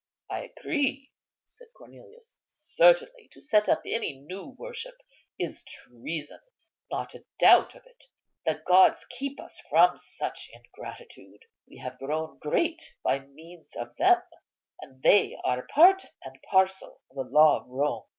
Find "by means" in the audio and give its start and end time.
13.03-13.75